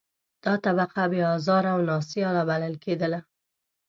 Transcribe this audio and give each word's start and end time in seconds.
دا 0.43 0.53
طبقه 0.65 1.03
بې 1.11 1.21
آزاره 1.35 1.69
او 1.75 1.79
نا 1.87 1.95
سیاله 2.09 2.43
بلل 2.49 2.73
کېدله. 2.83 3.19